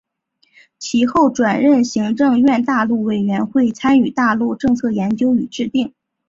[0.79, 5.93] 其后转任行政院大陆委员会参与大陆政策研究与制定。